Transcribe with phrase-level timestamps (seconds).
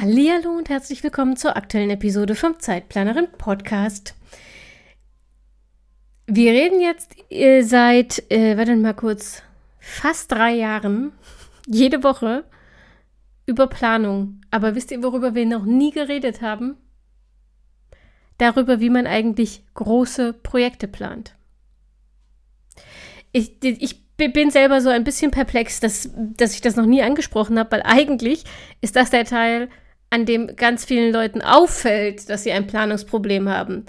[0.00, 4.14] Hallo und herzlich willkommen zur aktuellen Episode vom Zeitplanerin Podcast.
[6.26, 9.42] Wir reden jetzt äh, seit, äh, warte mal kurz,
[9.78, 11.12] fast drei Jahren,
[11.66, 12.44] jede Woche
[13.46, 14.42] über Planung.
[14.50, 16.76] Aber wisst ihr, worüber wir noch nie geredet haben?
[18.36, 21.36] Darüber, wie man eigentlich große Projekte plant.
[23.32, 27.58] Ich, ich bin selber so ein bisschen perplex, dass, dass ich das noch nie angesprochen
[27.58, 28.44] habe, weil eigentlich
[28.82, 29.70] ist das der Teil,
[30.16, 33.84] an dem ganz vielen Leuten auffällt, dass sie ein Planungsproblem haben,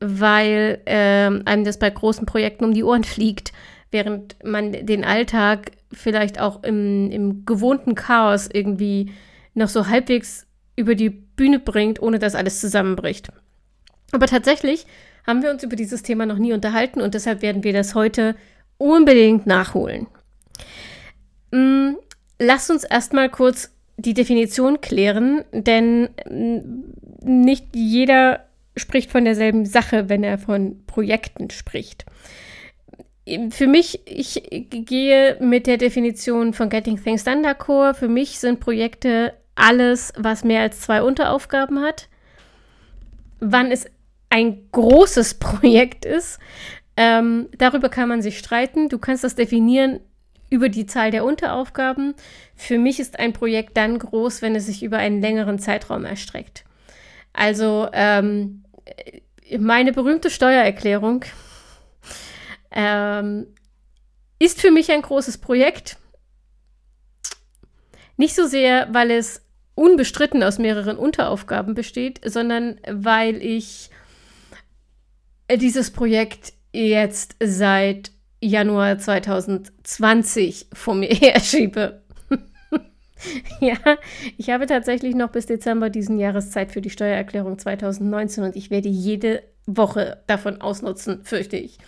[0.00, 3.52] weil ähm, einem das bei großen Projekten um die Ohren fliegt,
[3.90, 9.12] während man den Alltag vielleicht auch im, im gewohnten Chaos irgendwie
[9.52, 13.28] noch so halbwegs über die Bühne bringt, ohne dass alles zusammenbricht.
[14.12, 14.86] Aber tatsächlich
[15.26, 18.36] haben wir uns über dieses Thema noch nie unterhalten und deshalb werden wir das heute
[18.78, 20.06] unbedingt nachholen.
[21.50, 21.96] Mm,
[22.38, 28.46] lasst uns erstmal kurz die Definition klären, denn mm, nicht jeder
[28.76, 32.06] spricht von derselben Sache, wenn er von Projekten spricht.
[33.50, 37.94] Für mich, ich gehe mit der Definition von Getting Things Done d'accord.
[37.94, 42.08] Für mich sind Projekte alles, was mehr als zwei Unteraufgaben hat.
[43.40, 43.86] Wann es
[44.30, 46.38] ein großes Projekt ist,
[46.96, 48.88] ähm, darüber kann man sich streiten.
[48.88, 50.00] Du kannst das definieren
[50.50, 52.14] über die Zahl der Unteraufgaben.
[52.54, 56.64] Für mich ist ein Projekt dann groß, wenn es sich über einen längeren Zeitraum erstreckt.
[57.32, 58.64] Also ähm,
[59.58, 61.24] meine berühmte Steuererklärung
[62.70, 63.46] ähm,
[64.38, 65.96] ist für mich ein großes Projekt.
[68.16, 69.42] Nicht so sehr, weil es
[69.74, 73.90] unbestritten aus mehreren Unteraufgaben besteht, sondern weil ich
[75.56, 78.10] dieses Projekt jetzt seit
[78.40, 82.02] Januar 2020 vor mir herschiebe.
[83.60, 83.76] ja,
[84.36, 88.70] ich habe tatsächlich noch bis Dezember diesen Jahres Zeit für die Steuererklärung 2019 und ich
[88.70, 91.78] werde jede Woche davon ausnutzen, fürchte ich.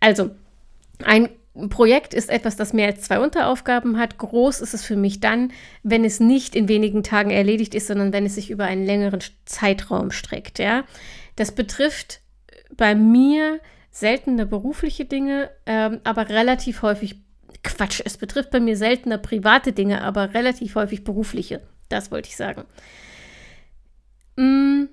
[0.00, 0.30] Also,
[1.02, 1.28] ein
[1.70, 4.18] Projekt ist etwas, das mehr als zwei Unteraufgaben hat.
[4.18, 5.52] Groß ist es für mich dann,
[5.84, 9.20] wenn es nicht in wenigen Tagen erledigt ist, sondern wenn es sich über einen längeren
[9.44, 10.58] Zeitraum streckt.
[10.58, 10.84] Ja?
[11.36, 12.20] Das betrifft
[12.76, 13.60] bei mir
[13.94, 17.22] seltene berufliche Dinge, ähm, aber relativ häufig
[17.62, 18.02] Quatsch.
[18.04, 21.62] Es betrifft bei mir seltener private Dinge, aber relativ häufig berufliche.
[21.88, 22.64] Das wollte ich sagen.
[24.36, 24.86] Mm.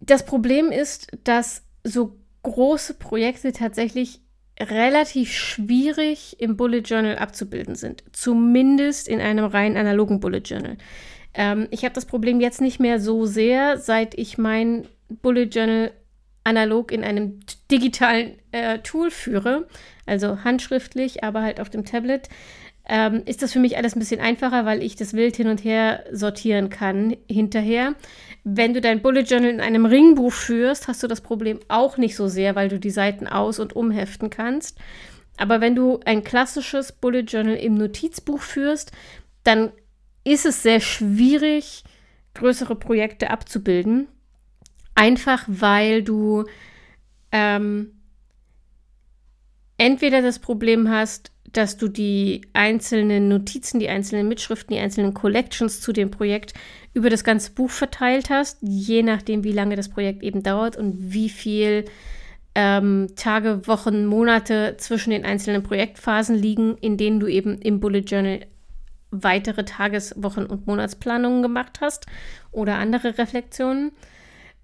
[0.00, 4.20] Das Problem ist, dass so große Projekte tatsächlich
[4.58, 8.02] relativ schwierig im Bullet Journal abzubilden sind.
[8.12, 10.78] Zumindest in einem rein analogen Bullet Journal.
[11.34, 15.92] Ähm, ich habe das Problem jetzt nicht mehr so sehr, seit ich mein Bullet Journal
[16.44, 17.40] analog in einem
[17.70, 19.68] digitalen äh, Tool führe,
[20.06, 22.28] also handschriftlich, aber halt auf dem Tablet,
[22.88, 25.62] ähm, ist das für mich alles ein bisschen einfacher, weil ich das wild hin und
[25.62, 27.94] her sortieren kann hinterher.
[28.42, 32.16] Wenn du dein Bullet Journal in einem Ringbuch führst, hast du das Problem auch nicht
[32.16, 34.78] so sehr, weil du die Seiten aus- und umheften kannst.
[35.36, 38.90] Aber wenn du ein klassisches Bullet Journal im Notizbuch führst,
[39.44, 39.70] dann
[40.24, 41.84] ist es sehr schwierig,
[42.34, 44.08] größere Projekte abzubilden.
[44.94, 46.44] Einfach weil du
[47.30, 47.92] ähm,
[49.78, 55.80] entweder das Problem hast, dass du die einzelnen Notizen, die einzelnen Mitschriften, die einzelnen Collections
[55.80, 56.54] zu dem Projekt
[56.94, 61.12] über das ganze Buch verteilt hast, je nachdem, wie lange das Projekt eben dauert und
[61.12, 61.84] wie viel
[62.54, 68.00] ähm, Tage, Wochen, Monate zwischen den einzelnen Projektphasen liegen, in denen du eben im Bullet
[68.00, 68.40] Journal
[69.10, 72.06] weitere Tages-, Wochen- und Monatsplanungen gemacht hast
[72.50, 73.92] oder andere Reflexionen.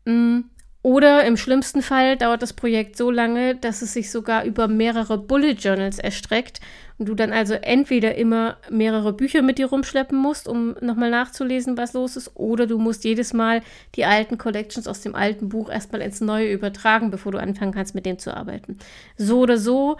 [0.08, 0.44] Mm,
[0.80, 5.18] oder im schlimmsten Fall dauert das Projekt so lange, dass es sich sogar über mehrere
[5.18, 6.60] Bullet Journals erstreckt
[6.96, 11.76] und du dann also entweder immer mehrere Bücher mit dir rumschleppen musst, um nochmal nachzulesen,
[11.76, 13.60] was los ist, oder du musst jedes Mal
[13.96, 17.94] die alten Collections aus dem alten Buch erstmal ins neue übertragen, bevor du anfangen kannst,
[17.94, 18.78] mit dem zu arbeiten.
[19.18, 19.98] So oder so,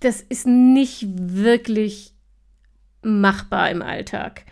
[0.00, 2.12] das ist nicht wirklich
[3.02, 4.46] machbar im Alltag.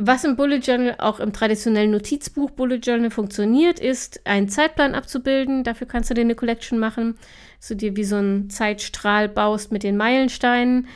[0.00, 5.64] Was im Bullet Journal auch im traditionellen Notizbuch Bullet Journal funktioniert, ist, einen Zeitplan abzubilden.
[5.64, 7.18] Dafür kannst du dir eine Collection machen,
[7.58, 10.86] dass du dir wie so einen Zeitstrahl baust mit den Meilensteinen.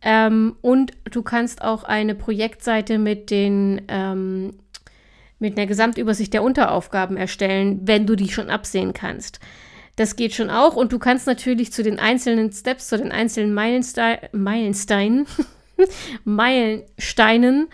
[0.00, 4.54] Ähm, und du kannst auch eine Projektseite mit den ähm,
[5.38, 9.38] mit einer Gesamtübersicht der Unteraufgaben erstellen, wenn du die schon absehen kannst.
[9.96, 13.52] Das geht schon auch und du kannst natürlich zu den einzelnen Steps, zu den einzelnen
[13.52, 15.26] Meilensteinen, Meilensteinen,
[16.24, 17.68] Meilensteinen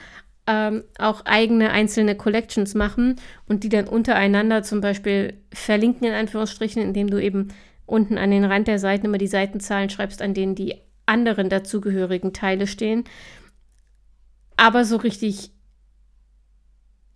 [0.46, 3.16] ähm, auch eigene einzelne Collections machen
[3.46, 7.48] und die dann untereinander zum Beispiel verlinken, in Anführungsstrichen, indem du eben
[7.86, 12.32] unten an den Rand der Seiten immer die Seitenzahlen schreibst, an denen die anderen dazugehörigen
[12.32, 13.04] Teile stehen.
[14.56, 15.52] Aber so richtig,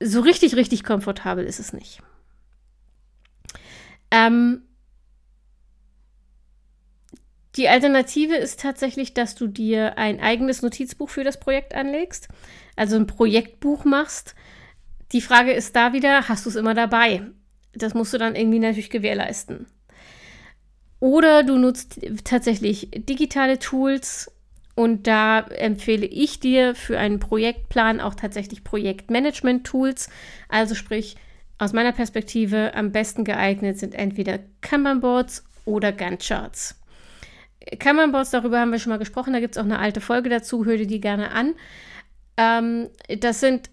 [0.02, 2.02] so richtig, richtig komfortabel ist es nicht.
[4.10, 4.62] Ähm,
[7.56, 12.28] die Alternative ist tatsächlich, dass du dir ein eigenes Notizbuch für das Projekt anlegst,
[12.76, 14.34] also ein Projektbuch machst.
[15.12, 17.22] Die Frage ist da wieder, hast du es immer dabei?
[17.72, 19.66] Das musst du dann irgendwie natürlich gewährleisten.
[20.98, 24.32] Oder du nutzt tatsächlich digitale Tools
[24.74, 30.08] und da empfehle ich dir für einen Projektplan auch tatsächlich Projektmanagement-Tools.
[30.48, 31.16] Also sprich,
[31.58, 36.78] aus meiner Perspektive am besten geeignet sind entweder Kanban-Boards oder Gantt-Charts.
[37.78, 40.64] Kanban-Boards, darüber haben wir schon mal gesprochen, da gibt es auch eine alte Folge dazu,
[40.64, 41.54] hör dir die gerne an.
[42.36, 42.88] Ähm,
[43.20, 43.70] das sind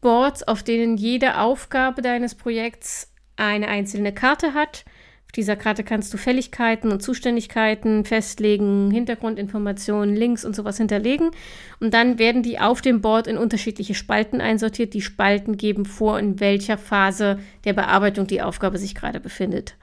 [0.00, 4.84] Boards, auf denen jede Aufgabe deines Projekts eine einzelne Karte hat.
[5.26, 11.30] Auf dieser Karte kannst du Fälligkeiten und Zuständigkeiten festlegen, Hintergrundinformationen, Links und sowas hinterlegen.
[11.78, 14.92] Und dann werden die auf dem Board in unterschiedliche Spalten einsortiert.
[14.92, 19.76] Die Spalten geben vor, in welcher Phase der Bearbeitung die Aufgabe sich gerade befindet.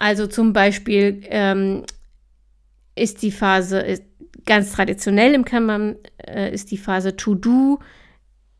[0.00, 1.84] Also zum Beispiel ähm,
[2.96, 4.02] ist die Phase ist
[4.46, 7.78] ganz traditionell im Kanban äh, ist die Phase To Do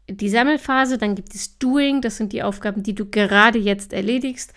[0.06, 0.98] die Sammelphase.
[0.98, 4.52] Dann gibt es Doing, das sind die Aufgaben, die du gerade jetzt erledigst.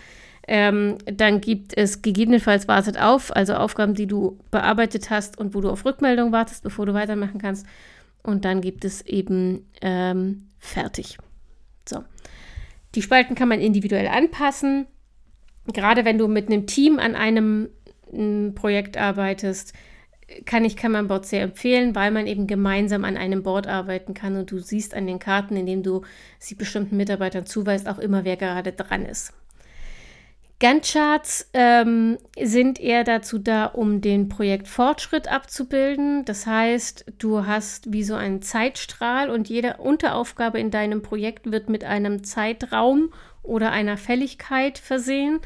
[0.45, 5.61] Ähm, dann gibt es gegebenenfalls wartet auf, also Aufgaben, die du bearbeitet hast und wo
[5.61, 7.65] du auf Rückmeldung wartest, bevor du weitermachen kannst.
[8.23, 11.17] Und dann gibt es eben ähm, fertig.
[11.87, 12.03] So.
[12.95, 14.87] Die Spalten kann man individuell anpassen
[15.71, 17.69] gerade wenn du mit einem Team an einem
[18.55, 19.73] Projekt arbeitest,
[20.45, 24.51] kann ich Kanban-Board sehr empfehlen, weil man eben gemeinsam an einem Board arbeiten kann und
[24.51, 26.01] du siehst an den Karten, indem du
[26.39, 29.33] sie bestimmten Mitarbeitern zuweist, auch immer, wer gerade dran ist.
[30.59, 36.23] Gantt-Charts ähm, sind eher dazu da, um den Projektfortschritt abzubilden.
[36.23, 41.69] Das heißt, du hast wie so einen Zeitstrahl und jede Unteraufgabe in deinem Projekt wird
[41.69, 43.11] mit einem Zeitraum
[43.43, 45.39] oder einer Fälligkeit versehen.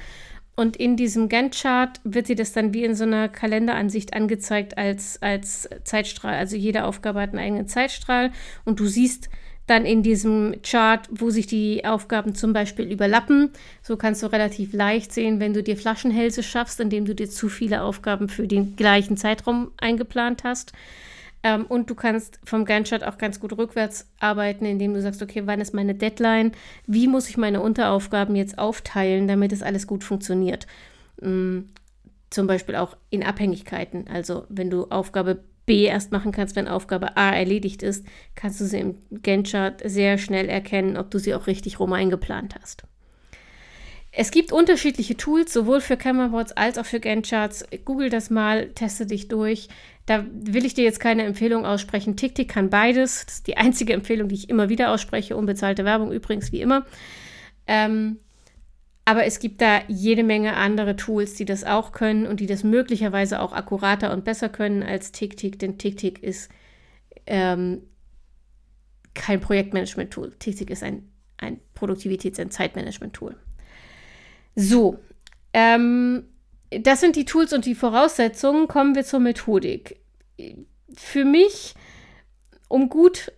[0.55, 5.21] Und in diesem Gantt-Chart wird dir das dann wie in so einer Kalenderansicht angezeigt als,
[5.21, 6.33] als Zeitstrahl.
[6.33, 8.31] Also jede Aufgabe hat einen eigenen Zeitstrahl
[8.65, 9.29] und du siehst
[9.67, 13.51] dann in diesem Chart, wo sich die Aufgaben zum Beispiel überlappen.
[13.83, 17.49] So kannst du relativ leicht sehen, wenn du dir Flaschenhälse schaffst, indem du dir zu
[17.49, 20.71] viele Aufgaben für den gleichen Zeitraum eingeplant hast.
[21.47, 25.43] Ähm, und du kannst vom Gantt-Chart auch ganz gut rückwärts arbeiten, indem du sagst, okay,
[25.45, 26.51] wann ist meine Deadline?
[26.87, 30.67] Wie muss ich meine Unteraufgaben jetzt aufteilen, damit es alles gut funktioniert?
[31.21, 31.69] Ähm,
[32.29, 34.09] zum Beispiel auch in Abhängigkeiten.
[34.09, 38.05] Also wenn du Aufgabe B erst machen kannst, wenn Aufgabe A erledigt ist,
[38.35, 42.55] kannst du sie im Gantt-Chart sehr schnell erkennen, ob du sie auch richtig rum eingeplant
[42.59, 42.83] hast.
[44.19, 47.65] Es gibt unterschiedliche Tools, sowohl für Cameraboards als auch für Gantt-Charts.
[47.85, 49.67] Google das mal, teste dich durch.
[50.07, 52.17] Da will ich dir jetzt keine Empfehlung aussprechen.
[52.17, 53.27] TickTick kann beides.
[53.27, 55.37] Das ist die einzige Empfehlung, die ich immer wieder ausspreche.
[55.37, 56.87] Unbezahlte Werbung übrigens, wie immer.
[57.67, 58.17] Ähm,
[59.05, 62.63] aber es gibt da jede Menge andere Tools, die das auch können und die das
[62.63, 66.49] möglicherweise auch akkurater und besser können als TickTick, denn TickTick ist
[67.27, 67.83] ähm,
[69.13, 70.33] kein Projektmanagement-Tool.
[70.39, 73.35] TickTick ist ein, ein Produktivitäts- und Zeitmanagement-Tool.
[74.59, 74.97] So,
[75.53, 76.23] ähm,
[76.71, 78.67] das sind die Tools und die Voraussetzungen.
[78.67, 79.99] Kommen wir zur Methodik.
[80.95, 81.75] Für mich,
[82.67, 83.31] um gut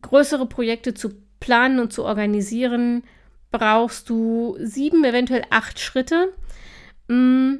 [0.00, 1.10] größere Projekte zu
[1.40, 3.04] planen und zu organisieren,
[3.50, 6.32] brauchst du sieben, eventuell acht Schritte.
[7.08, 7.56] Mm,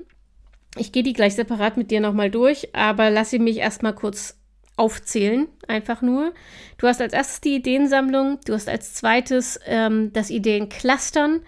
[0.78, 4.38] ich gehe die gleich separat mit dir nochmal durch, aber lass sie mich erstmal kurz
[4.76, 6.32] aufzählen, einfach nur.
[6.78, 11.42] Du hast als erstes die Ideensammlung, du hast als zweites ähm, das Ideenclustern,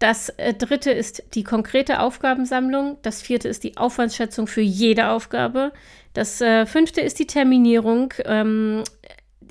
[0.00, 2.96] das äh, dritte ist die konkrete Aufgabensammlung.
[3.02, 5.72] Das vierte ist die Aufwandsschätzung für jede Aufgabe.
[6.14, 8.82] Das äh, fünfte ist die Terminierung, ähm,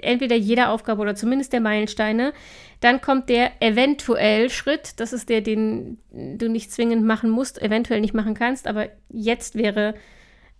[0.01, 2.33] entweder jeder Aufgabe oder zumindest der Meilensteine.
[2.79, 4.99] Dann kommt der eventuell Schritt.
[4.99, 8.67] Das ist der, den du nicht zwingend machen musst, eventuell nicht machen kannst.
[8.67, 9.93] Aber jetzt wäre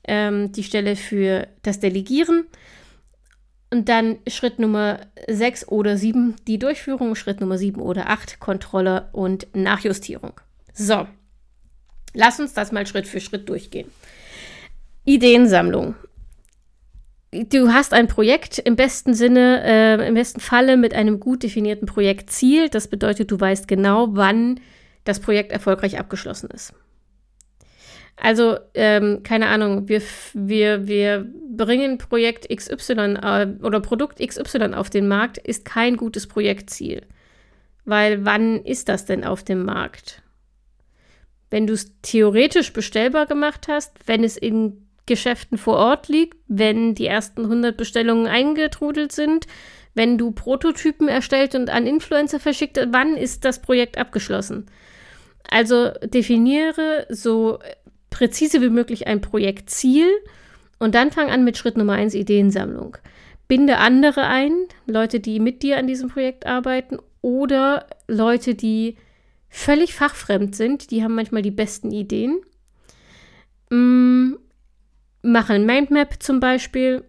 [0.08, 2.46] ähm, die Stelle für das Delegieren.
[3.72, 9.10] Und dann Schritt Nummer 6 oder 7 die Durchführung, Schritt Nummer 7 oder 8 Kontrolle
[9.12, 10.34] und Nachjustierung.
[10.74, 11.08] So,
[12.14, 13.92] lass uns das mal Schritt für Schritt durchgehen.
[15.06, 15.96] Ideensammlung.
[17.32, 21.86] Du hast ein Projekt im besten Sinne, äh, im besten Falle mit einem gut definierten
[21.86, 22.70] Projektziel.
[22.70, 24.60] Das bedeutet, du weißt genau, wann
[25.04, 26.74] das Projekt erfolgreich abgeschlossen ist.
[28.22, 30.02] Also, ähm, keine Ahnung, wir,
[30.34, 36.28] wir, wir bringen Projekt XY äh, oder Produkt XY auf den Markt, ist kein gutes
[36.28, 37.04] Projektziel.
[37.86, 40.22] Weil wann ist das denn auf dem Markt?
[41.50, 46.94] Wenn du es theoretisch bestellbar gemacht hast, wenn es in Geschäften vor Ort liegt, wenn
[46.94, 49.48] die ersten 100 Bestellungen eingetrudelt sind,
[49.96, 54.68] wenn du Prototypen erstellt und an Influencer verschickt, wann ist das Projekt abgeschlossen?
[55.50, 57.58] Also definiere so
[58.10, 60.08] präzise wie möglich ein Projektziel
[60.80, 62.98] und dann fang an mit Schritt Nummer eins Ideensammlung.
[63.48, 64.54] Binde andere ein,
[64.86, 68.98] Leute, die mit dir an diesem Projekt arbeiten oder Leute, die
[69.50, 72.40] völlig fachfremd sind, die haben manchmal die besten Ideen.
[73.72, 74.34] Mm,
[75.24, 77.04] mach ein Mindmap zum Beispiel,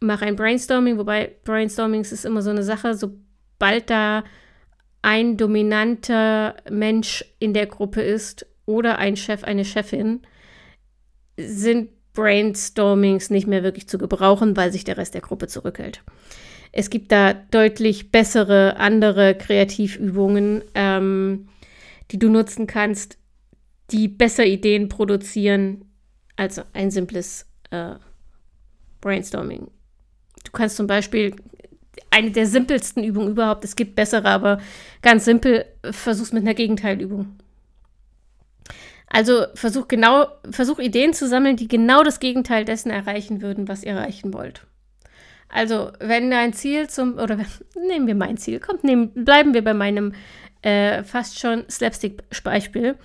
[0.00, 4.24] mach ein Brainstorming, wobei Brainstorming ist immer so eine Sache, sobald da
[5.02, 10.22] ein dominanter Mensch in der Gruppe ist oder ein Chef, eine Chefin,
[11.36, 16.02] sind Brainstormings nicht mehr wirklich zu gebrauchen, weil sich der Rest der Gruppe zurückhält.
[16.72, 21.48] Es gibt da deutlich bessere, andere Kreativübungen, ähm,
[22.10, 23.18] die du nutzen kannst,
[23.90, 25.84] die besser Ideen produzieren
[26.36, 27.94] als ein simples äh,
[29.00, 29.70] Brainstorming.
[30.44, 31.36] Du kannst zum Beispiel
[32.10, 34.58] eine der simpelsten Übungen überhaupt, es gibt bessere, aber
[35.02, 37.36] ganz simpel, versuch's mit einer Gegenteilübung.
[39.14, 43.84] Also versuch genau, versuch Ideen zu sammeln, die genau das Gegenteil dessen erreichen würden, was
[43.84, 44.66] ihr erreichen wollt.
[45.50, 47.36] Also, wenn dein Ziel zum, oder
[47.88, 50.14] nehmen wir mein Ziel, kommt, nehmen, bleiben wir bei meinem
[50.62, 52.96] äh, fast schon Slapstick-Beispiel.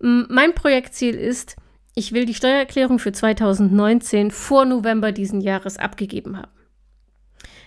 [0.00, 1.54] Mein Projektziel ist,
[1.94, 6.50] ich will die Steuererklärung für 2019 vor November diesen Jahres abgegeben haben.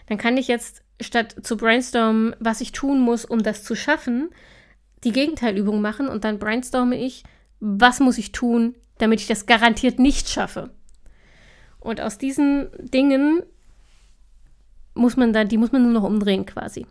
[0.08, 4.32] Dann kann ich jetzt statt zu brainstormen, was ich tun muss, um das zu schaffen,
[5.06, 7.24] die Gegenteilübung machen und dann brainstorme ich,
[7.60, 10.72] was muss ich tun, damit ich das garantiert nicht schaffe.
[11.80, 13.44] Und aus diesen Dingen
[14.94, 16.86] muss man dann, die muss man nur noch umdrehen quasi.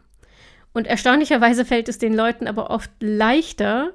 [0.73, 3.93] Und erstaunlicherweise fällt es den Leuten aber oft leichter,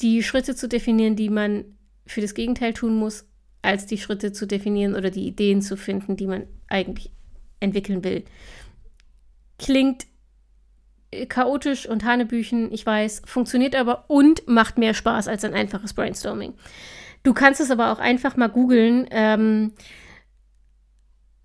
[0.00, 1.64] die Schritte zu definieren, die man
[2.06, 3.26] für das Gegenteil tun muss,
[3.62, 7.10] als die Schritte zu definieren oder die Ideen zu finden, die man eigentlich
[7.58, 8.24] entwickeln will.
[9.58, 10.06] Klingt
[11.28, 16.54] chaotisch und Hanebüchen, ich weiß, funktioniert aber und macht mehr Spaß als ein einfaches Brainstorming.
[17.22, 19.06] Du kannst es aber auch einfach mal googeln.
[19.10, 19.72] Ähm,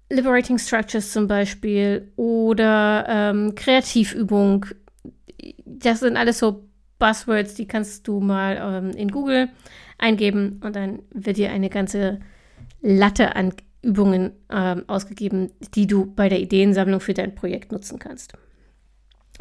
[0.10, 4.66] Liberating Structures zum Beispiel oder ähm, Kreativübung.
[5.66, 6.68] Das sind alles so
[7.00, 9.50] Buzzwords, die kannst du mal ähm, in Google
[9.98, 12.20] eingeben und dann wird dir eine ganze
[12.82, 18.34] Latte an Übungen ähm, ausgegeben, die du bei der Ideensammlung für dein Projekt nutzen kannst.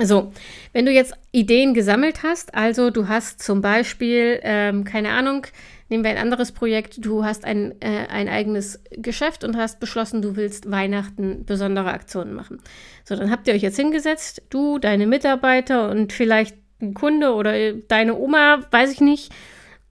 [0.03, 0.33] So,
[0.73, 5.47] wenn du jetzt Ideen gesammelt hast, also du hast zum Beispiel, ähm, keine Ahnung,
[5.91, 10.23] nehmen wir ein anderes Projekt, du hast ein, äh, ein eigenes Geschäft und hast beschlossen,
[10.23, 12.63] du willst Weihnachten besondere Aktionen machen.
[13.05, 17.73] So, dann habt ihr euch jetzt hingesetzt, du, deine Mitarbeiter und vielleicht ein Kunde oder
[17.73, 19.33] deine Oma, weiß ich nicht,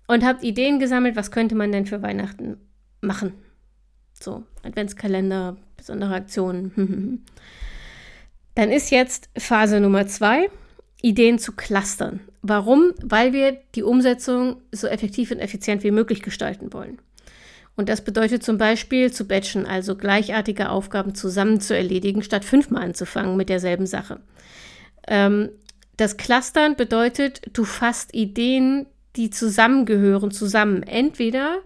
[0.08, 2.58] und habt Ideen gesammelt, was könnte man denn für Weihnachten
[3.01, 3.34] machen.
[4.13, 7.25] So, Adventskalender, besondere Aktionen.
[8.56, 10.50] Dann ist jetzt Phase Nummer zwei,
[11.01, 12.20] Ideen zu clustern.
[12.41, 12.94] Warum?
[13.01, 17.00] Weil wir die Umsetzung so effektiv und effizient wie möglich gestalten wollen.
[17.75, 22.84] Und das bedeutet zum Beispiel zu batchen, also gleichartige Aufgaben zusammen zu erledigen, statt fünfmal
[22.84, 24.20] anzufangen mit derselben Sache.
[25.08, 25.50] Ähm,
[25.96, 30.84] das Clustern bedeutet, du fasst Ideen, die zusammengehören, zusammen.
[30.84, 31.60] Entweder,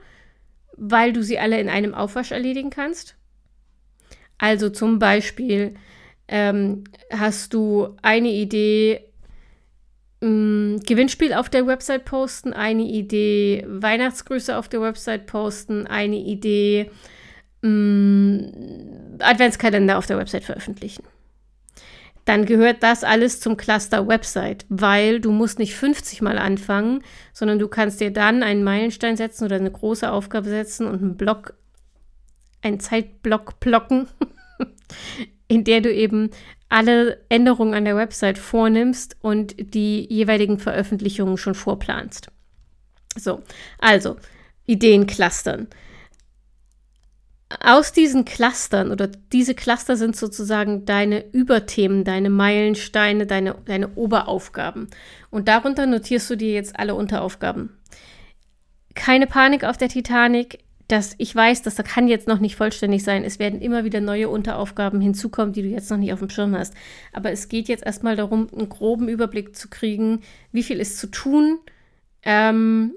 [0.77, 3.15] weil du sie alle in einem Aufwasch erledigen kannst.
[4.37, 5.75] Also zum Beispiel,
[6.33, 9.05] ähm, hast du eine Idee,
[10.21, 16.15] mh, mm, Gewinnspiel auf der Website posten, eine Idee, Weihnachtsgrüße auf der Website posten, eine
[16.15, 16.89] Idee,
[17.61, 21.03] mh, mm, Adventskalender auf der Website veröffentlichen.
[22.25, 27.59] Dann gehört das alles zum Cluster Website, weil du musst nicht 50 Mal anfangen, sondern
[27.59, 31.53] du kannst dir dann einen Meilenstein setzen oder eine große Aufgabe setzen und einen Block,
[32.63, 34.07] einen Zeitblock blocken,
[35.47, 36.29] in der du eben
[36.69, 42.29] alle Änderungen an der Website vornimmst und die jeweiligen Veröffentlichungen schon vorplanst.
[43.15, 43.43] So,
[43.79, 44.15] also
[44.65, 45.67] Ideen clustern.
[47.59, 54.87] Aus diesen Clustern oder diese Cluster sind sozusagen deine Überthemen, deine Meilensteine, deine, deine Oberaufgaben.
[55.29, 57.77] Und darunter notierst du dir jetzt alle Unteraufgaben.
[58.95, 60.59] Keine Panik auf der Titanic.
[60.87, 63.23] Dass ich weiß, dass das kann jetzt noch nicht vollständig sein.
[63.23, 66.55] Es werden immer wieder neue Unteraufgaben hinzukommen, die du jetzt noch nicht auf dem Schirm
[66.55, 66.73] hast.
[67.13, 70.21] Aber es geht jetzt erstmal darum, einen groben Überblick zu kriegen,
[70.51, 71.59] wie viel ist zu tun.
[72.23, 72.93] Ähm,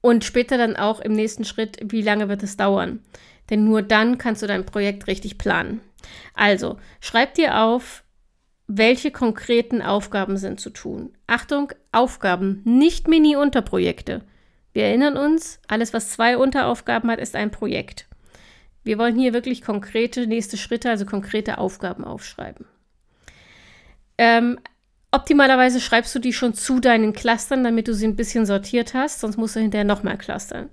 [0.00, 3.00] und später dann auch im nächsten Schritt, wie lange wird es dauern.
[3.50, 5.80] Denn nur dann kannst du dein Projekt richtig planen.
[6.34, 8.04] Also, schreib dir auf,
[8.68, 11.16] welche konkreten Aufgaben sind zu tun.
[11.26, 14.22] Achtung, Aufgaben, nicht Mini-Unterprojekte.
[14.72, 18.06] Wir erinnern uns, alles, was zwei Unteraufgaben hat, ist ein Projekt.
[18.84, 22.66] Wir wollen hier wirklich konkrete nächste Schritte, also konkrete Aufgaben aufschreiben.
[24.16, 24.58] Ähm,
[25.10, 29.20] optimalerweise schreibst du die schon zu deinen Clustern, damit du sie ein bisschen sortiert hast,
[29.20, 30.68] sonst musst du hinterher nochmal clustern.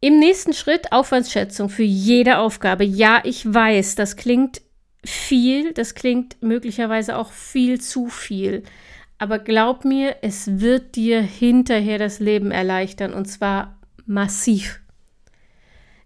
[0.00, 2.84] Im nächsten Schritt Aufwandsschätzung für jede Aufgabe.
[2.84, 4.60] Ja, ich weiß, das klingt
[5.04, 8.64] viel, das klingt möglicherweise auch viel zu viel.
[9.22, 14.80] Aber glaub mir, es wird dir hinterher das Leben erleichtern und zwar massiv.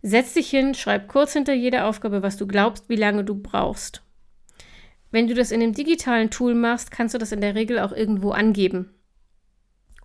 [0.03, 4.03] Setz dich hin, schreib kurz hinter jeder Aufgabe, was du glaubst, wie lange du brauchst.
[5.11, 7.93] Wenn du das in einem digitalen Tool machst, kannst du das in der Regel auch
[7.93, 8.91] irgendwo angeben.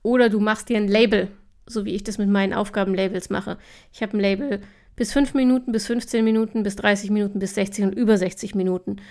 [0.04, 1.28] Oder du machst dir ein Label,
[1.66, 3.58] so wie ich das mit meinen Aufgabenlabels mache.
[3.92, 4.62] Ich habe ein Label
[4.96, 9.02] bis 5 Minuten, bis 15 Minuten, bis 30 Minuten, bis 60 und über 60 Minuten.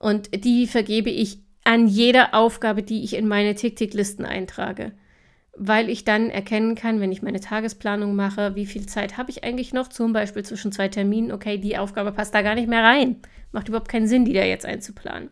[0.00, 4.92] Und die vergebe ich an jeder Aufgabe, die ich in meine Tick-Tick-Listen eintrage.
[5.56, 9.44] Weil ich dann erkennen kann, wenn ich meine Tagesplanung mache, wie viel Zeit habe ich
[9.44, 12.82] eigentlich noch, zum Beispiel zwischen zwei Terminen, okay, die Aufgabe passt da gar nicht mehr
[12.82, 13.16] rein.
[13.52, 15.30] Macht überhaupt keinen Sinn, die da jetzt einzuplanen.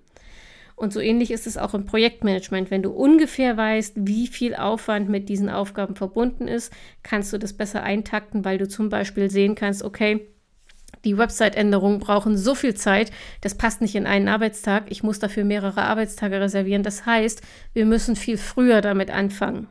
[0.75, 2.71] Und so ähnlich ist es auch im Projektmanagement.
[2.71, 6.73] Wenn du ungefähr weißt, wie viel Aufwand mit diesen Aufgaben verbunden ist,
[7.03, 10.29] kannst du das besser eintakten, weil du zum Beispiel sehen kannst, okay,
[11.05, 14.85] die Website-Änderungen brauchen so viel Zeit, das passt nicht in einen Arbeitstag.
[14.89, 16.83] Ich muss dafür mehrere Arbeitstage reservieren.
[16.83, 17.43] Das heißt,
[17.73, 19.69] wir müssen viel früher damit anfangen.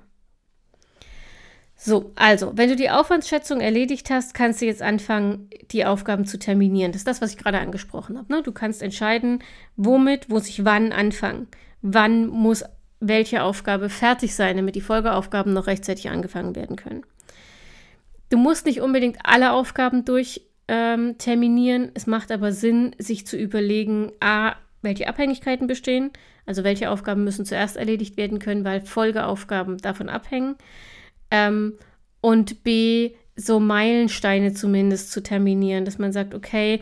[1.84, 6.38] So, also, wenn du die Aufwandsschätzung erledigt hast, kannst du jetzt anfangen, die Aufgaben zu
[6.38, 6.92] terminieren.
[6.92, 8.32] Das ist das, was ich gerade angesprochen habe.
[8.32, 8.44] Ne?
[8.44, 9.40] Du kannst entscheiden,
[9.77, 11.48] womit muss ich wann anfangen.
[11.82, 12.64] Wann muss
[13.00, 17.03] welche Aufgabe fertig sein, damit die Folgeaufgaben noch rechtzeitig angefangen werden können.
[18.29, 21.92] Du musst nicht unbedingt alle Aufgaben durch ähm, terminieren.
[21.96, 26.12] Es macht aber Sinn, sich zu überlegen, a, welche Abhängigkeiten bestehen,
[26.46, 30.55] also welche Aufgaben müssen zuerst erledigt werden können, weil Folgeaufgaben davon abhängen.
[31.29, 31.74] Ähm,
[32.22, 36.79] und b, so Meilensteine zumindest zu terminieren, dass man sagt, okay,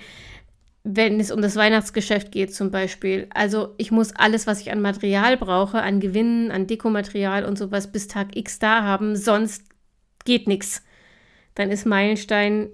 [0.84, 3.28] wenn es um das Weihnachtsgeschäft geht zum Beispiel.
[3.34, 7.92] Also ich muss alles, was ich an Material brauche, an Gewinnen, an Dekomaterial und sowas
[7.92, 9.64] bis Tag X da haben, sonst
[10.26, 10.84] geht nichts.
[11.56, 12.70] Dann ist Meilenstein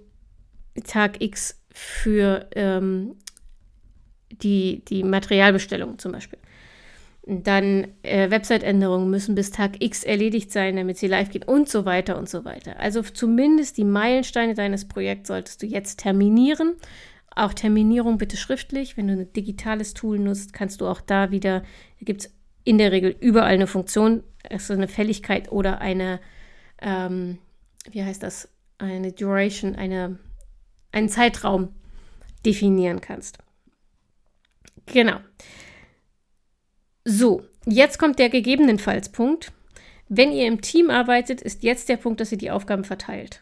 [0.84, 3.16] Tag X für ähm,
[4.30, 6.40] die, die Materialbestellung zum Beispiel.
[7.28, 11.86] Dann äh, Website-Änderungen müssen bis Tag X erledigt sein, damit sie live gehen und so
[11.86, 12.80] weiter und so weiter.
[12.80, 16.76] Also zumindest die Meilensteine deines Projekts solltest du jetzt terminieren.
[17.36, 18.96] Auch Terminierung bitte schriftlich.
[18.96, 22.34] Wenn du ein digitales Tool nutzt, kannst du auch da wieder, da gibt es
[22.64, 26.20] in der Regel überall eine Funktion, also eine Fälligkeit oder eine,
[26.80, 27.40] ähm,
[27.90, 30.20] wie heißt das, eine Duration, eine
[30.96, 31.70] einen Zeitraum
[32.46, 33.38] definieren kannst.
[34.86, 35.18] Genau.
[37.04, 39.52] So, jetzt kommt der gegebenenfalls-Punkt.
[40.08, 43.42] Wenn ihr im Team arbeitet, ist jetzt der Punkt, dass ihr die Aufgaben verteilt.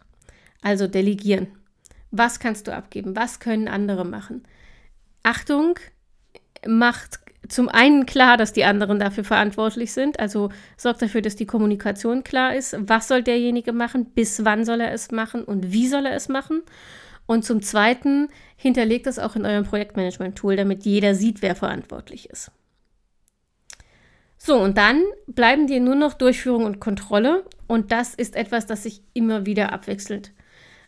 [0.62, 1.48] Also delegieren.
[2.12, 3.16] Was kannst du abgeben?
[3.16, 4.44] Was können andere machen?
[5.24, 5.80] Achtung,
[6.66, 10.20] macht zum einen klar, dass die anderen dafür verantwortlich sind.
[10.20, 12.76] Also sorgt dafür, dass die Kommunikation klar ist.
[12.80, 14.06] Was soll derjenige machen?
[14.06, 15.44] Bis wann soll er es machen?
[15.44, 16.62] Und wie soll er es machen?
[17.26, 22.52] Und zum Zweiten hinterlegt das auch in eurem Projektmanagement-Tool, damit jeder sieht, wer verantwortlich ist.
[24.38, 27.46] So, und dann bleiben dir nur noch Durchführung und Kontrolle.
[27.66, 30.34] Und das ist etwas, das sich immer wieder abwechselt.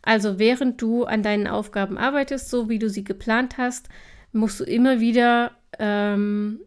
[0.01, 3.87] Also während du an deinen Aufgaben arbeitest, so wie du sie geplant hast,
[4.33, 6.59] musst du immer wieder ähm,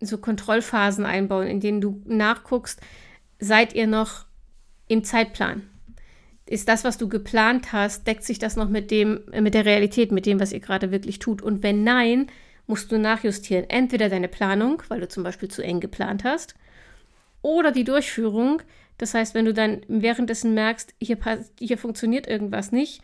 [0.00, 2.80] so Kontrollphasen einbauen, in denen du nachguckst,
[3.38, 4.24] seid ihr noch
[4.88, 5.68] im Zeitplan?
[6.52, 10.12] Ist das, was du geplant hast, deckt sich das noch mit dem, mit der Realität,
[10.12, 11.40] mit dem, was ihr gerade wirklich tut?
[11.40, 12.26] Und wenn nein,
[12.66, 13.68] musst du nachjustieren.
[13.70, 16.54] Entweder deine Planung, weil du zum Beispiel zu eng geplant hast,
[17.40, 18.60] oder die Durchführung.
[18.98, 21.16] Das heißt, wenn du dann währenddessen merkst, hier,
[21.58, 23.00] hier funktioniert irgendwas nicht,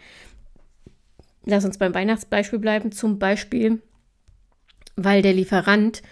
[1.46, 3.80] lass uns beim Weihnachtsbeispiel bleiben, zum Beispiel,
[4.94, 6.02] weil der Lieferant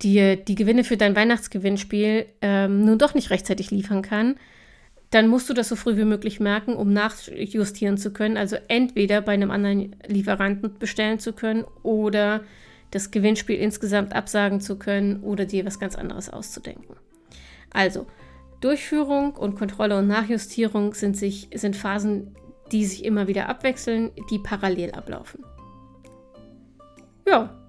[0.00, 4.36] dir die Gewinne für dein Weihnachtsgewinnspiel ähm, nun doch nicht rechtzeitig liefern kann,
[5.12, 8.38] dann musst du das so früh wie möglich merken, um nachjustieren zu können.
[8.38, 12.40] Also entweder bei einem anderen Lieferanten bestellen zu können oder
[12.90, 16.96] das Gewinnspiel insgesamt absagen zu können oder dir was ganz anderes auszudenken.
[17.70, 18.06] Also,
[18.60, 22.34] Durchführung und Kontrolle und Nachjustierung sind, sich, sind Phasen,
[22.70, 25.44] die sich immer wieder abwechseln, die parallel ablaufen.
[27.26, 27.61] Ja.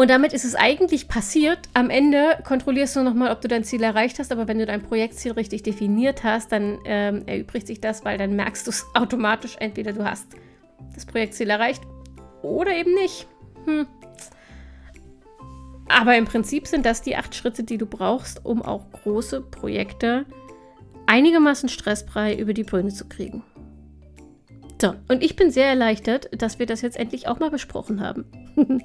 [0.00, 1.58] Und damit ist es eigentlich passiert.
[1.74, 4.30] Am Ende kontrollierst du nochmal, ob du dein Ziel erreicht hast.
[4.30, 8.36] Aber wenn du dein Projektziel richtig definiert hast, dann ähm, erübrigt sich das, weil dann
[8.36, 9.56] merkst du es automatisch.
[9.58, 10.28] Entweder du hast
[10.94, 11.82] das Projektziel erreicht
[12.42, 13.26] oder eben nicht.
[13.64, 13.88] Hm.
[15.88, 20.26] Aber im Prinzip sind das die acht Schritte, die du brauchst, um auch große Projekte
[21.06, 23.42] einigermaßen stressfrei über die Bühne zu kriegen.
[24.80, 28.26] So, und ich bin sehr erleichtert, dass wir das jetzt endlich auch mal besprochen haben.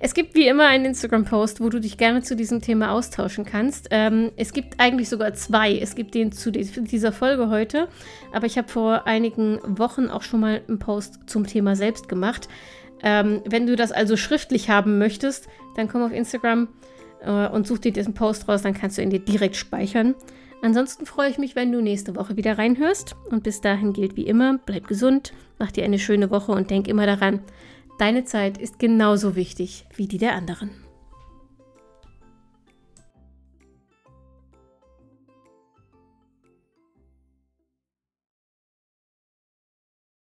[0.00, 3.88] es gibt wie immer einen Instagram-Post, wo du dich gerne zu diesem Thema austauschen kannst.
[3.90, 5.76] Ähm, es gibt eigentlich sogar zwei.
[5.76, 7.88] Es gibt den zu dieser Folge heute,
[8.32, 12.48] aber ich habe vor einigen Wochen auch schon mal einen Post zum Thema selbst gemacht.
[13.02, 16.68] Ähm, wenn du das also schriftlich haben möchtest, dann komm auf Instagram
[17.20, 20.14] äh, und such dir diesen Post raus, dann kannst du ihn dir direkt speichern.
[20.64, 23.16] Ansonsten freue ich mich, wenn du nächste Woche wieder reinhörst.
[23.28, 26.88] Und bis dahin gilt wie immer, bleib gesund, mach dir eine schöne Woche und denk
[26.88, 27.40] immer daran,
[27.98, 30.70] deine Zeit ist genauso wichtig wie die der anderen.